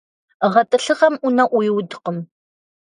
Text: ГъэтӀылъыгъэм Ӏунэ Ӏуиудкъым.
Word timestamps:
ГъэтӀылъыгъэм 0.53 1.15
Ӏунэ 1.21 1.43
Ӏуиудкъым. 1.51 2.17